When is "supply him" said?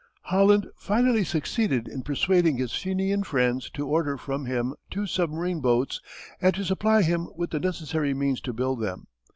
6.65-7.27